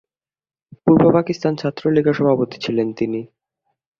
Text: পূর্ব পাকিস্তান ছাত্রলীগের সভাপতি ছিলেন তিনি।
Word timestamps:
পূর্ব 0.83 1.03
পাকিস্তান 1.13 1.53
ছাত্রলীগের 1.55 2.15
সভাপতি 2.17 2.57
ছিলেন 2.63 2.87
তিনি। 2.93 3.21